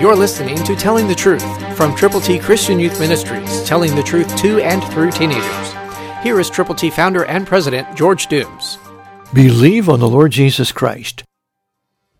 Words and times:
You're 0.00 0.14
listening 0.14 0.56
to 0.62 0.76
Telling 0.76 1.08
the 1.08 1.14
Truth 1.16 1.76
from 1.76 1.92
Triple 1.96 2.20
T 2.20 2.38
Christian 2.38 2.78
Youth 2.78 3.00
Ministries, 3.00 3.64
telling 3.64 3.96
the 3.96 4.02
truth 4.04 4.36
to 4.36 4.60
and 4.60 4.84
through 4.92 5.10
teenagers. 5.10 5.72
Here 6.22 6.38
is 6.38 6.48
Triple 6.48 6.76
T 6.76 6.88
founder 6.88 7.24
and 7.24 7.44
president 7.44 7.96
George 7.96 8.28
Dooms. 8.28 8.78
Believe 9.34 9.88
on 9.88 9.98
the 9.98 10.08
Lord 10.08 10.30
Jesus 10.30 10.70
Christ. 10.70 11.24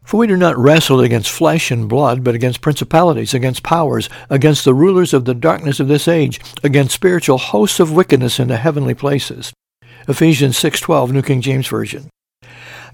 For 0.02 0.16
we 0.16 0.26
do 0.26 0.36
not 0.36 0.58
wrestle 0.58 1.00
against 1.00 1.30
flesh 1.30 1.70
and 1.70 1.88
blood, 1.88 2.24
but 2.24 2.34
against 2.34 2.62
principalities, 2.62 3.32
against 3.32 3.62
powers, 3.62 4.10
against 4.28 4.64
the 4.64 4.74
rulers 4.74 5.14
of 5.14 5.24
the 5.24 5.32
darkness 5.34 5.78
of 5.78 5.86
this 5.86 6.08
age, 6.08 6.40
against 6.64 6.96
spiritual 6.96 7.38
hosts 7.38 7.78
of 7.78 7.92
wickedness 7.92 8.40
in 8.40 8.48
the 8.48 8.56
heavenly 8.56 8.94
places. 8.94 9.52
Ephesians 10.08 10.58
6:12 10.58 11.12
New 11.12 11.22
King 11.22 11.40
James 11.40 11.68
Version. 11.68 12.10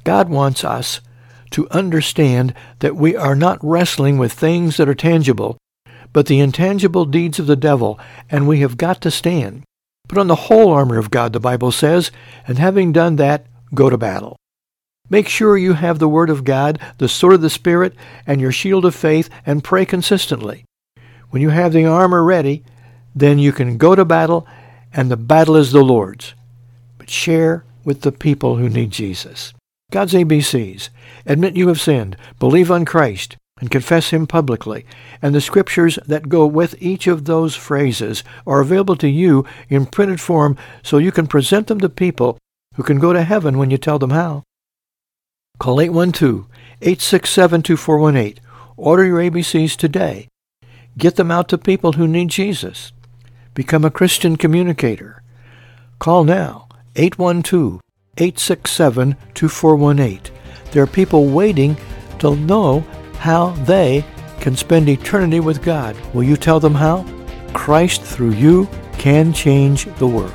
God 0.05 0.29
wants 0.29 0.63
us 0.63 1.01
to 1.55 1.69
understand 1.71 2.53
that 2.81 2.97
we 2.97 3.15
are 3.15 3.37
not 3.37 3.63
wrestling 3.63 4.19
with 4.19 4.33
things 4.33 4.77
that 4.77 4.89
are 4.89 4.95
tangible, 4.95 5.57
but 6.13 6.27
the 6.27 6.41
intangible 6.41 7.05
deeds 7.05 7.39
of 7.39 7.47
the 7.47 7.55
devil, 7.55 7.97
and 8.29 8.49
we 8.49 8.59
have 8.59 8.77
got 8.77 9.01
to 9.01 9.09
stand. 9.09 9.63
Put 10.09 10.19
on 10.19 10.27
the 10.27 10.35
whole 10.35 10.73
armor 10.73 10.99
of 10.99 11.13
God, 11.13 11.33
the 11.33 11.39
Bible 11.39 11.71
says, 11.71 12.11
and 12.49 12.59
having 12.59 12.91
done 12.91 13.15
that, 13.17 13.47
go 13.73 13.89
to 13.89 13.97
battle. 13.97 14.37
Make 15.09 15.29
sure 15.29 15.57
you 15.57 15.75
have 15.75 16.01
the 16.01 16.09
Word 16.09 16.29
of 16.29 16.43
God, 16.43 16.81
the 16.99 17.09
sword 17.09 17.35
of 17.35 17.41
the 17.41 17.49
Spirit, 17.49 17.95
and 18.27 18.41
your 18.41 18.51
shield 18.51 18.85
of 18.85 18.97
faith, 18.97 19.31
and 19.47 19.63
pray 19.63 19.87
consistently. 19.87 20.65
When 21.31 21.41
you 21.41 21.51
have 21.51 21.73
the 21.73 21.87
armor 21.87 22.25
ready, 22.25 22.65
then 23.15 23.39
you 23.39 23.53
can 23.53 23.77
go 23.77 23.95
to 23.95 24.05
battle, 24.05 24.45
and 24.93 25.09
the 25.09 25.17
battle 25.17 25.55
is 25.55 25.71
the 25.71 25.85
Lord's. 25.85 26.35
But 26.99 27.11
share 27.11 27.65
with 27.85 28.01
the 28.01 28.11
people 28.11 28.57
who 28.57 28.69
need 28.69 28.91
Jesus. 28.91 29.55
God's 29.95 30.13
ABCs. 30.13 30.91
Admit 31.25 31.57
you 31.57 31.69
have 31.69 31.81
sinned, 31.81 32.17
believe 32.41 32.69
on 32.69 32.85
Christ, 32.85 33.37
and 33.61 33.71
confess 33.71 34.11
Him 34.11 34.27
publicly. 34.27 34.85
And 35.23 35.33
the 35.33 35.41
scriptures 35.41 36.01
that 36.05 36.29
go 36.29 36.49
with 36.49 36.75
each 36.83 37.07
of 37.07 37.27
those 37.27 37.55
phrases 37.55 38.25
are 38.45 38.61
available 38.61 38.97
to 38.97 39.09
you 39.09 39.47
in 39.69 39.87
printed 39.87 40.21
form 40.21 40.57
so 40.83 40.99
you 40.99 41.13
can 41.13 41.29
present 41.29 41.69
them 41.69 41.79
to 41.79 41.89
people 41.89 42.39
who 42.75 42.83
can 42.83 42.99
go 42.99 43.13
to 43.13 43.23
heaven 43.23 43.57
when 43.57 43.71
you 43.71 43.79
tell 43.79 44.01
them 44.01 44.11
how. 44.11 44.43
Call 45.61 45.77
812-867-2418. 45.77 48.39
Order 48.77 49.05
your 49.05 49.21
ABCs 49.21 49.77
today. 49.77 50.27
Get 50.99 51.15
them 51.15 51.31
out 51.31 51.49
to 51.51 51.57
people 51.57 51.93
who 51.93 52.09
need 52.09 52.31
Jesus. 52.31 52.91
Become 53.55 53.85
a 53.85 53.93
Christian 53.93 54.35
communicator. 54.35 55.23
Call 56.01 56.25
now 56.25 56.67
812 56.97 57.81
867 58.17 59.17
2418. 59.35 60.35
There 60.73 60.83
are 60.83 60.87
people 60.87 61.27
waiting 61.27 61.77
to 62.19 62.37
know 62.37 62.81
how 63.19 63.51
they 63.65 64.05
can 64.41 64.57
spend 64.57 64.89
eternity 64.89 65.41
with 65.41 65.63
God. 65.63 65.97
Will 66.15 66.25
you 66.25 66.37
tell 66.37 66.61
them 66.61 66.75
how? 66.75 67.05
Christ 67.53 68.03
through 68.03 68.33
you 68.33 68.69
can 68.99 69.33
change 69.33 69.87
the 69.97 70.07
world. 70.07 70.35